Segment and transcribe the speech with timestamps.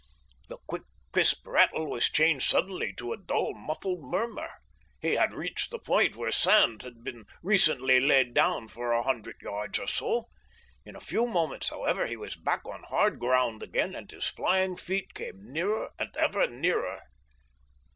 [0.47, 0.81] The quick,
[1.11, 4.49] crisp rattle was changed suddenly to a dull, muffled murmur.
[4.99, 9.35] He had reached the point where sand had been recently laid down for a hundred
[9.43, 10.25] yards or so.
[10.85, 14.75] In a few moments, however, he was back on hard ground again and his flying
[14.75, 17.01] feet came nearer and ever nearer.